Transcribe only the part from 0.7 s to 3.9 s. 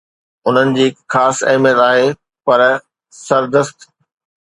جي هڪ خاص اهميت آهي، پر سردست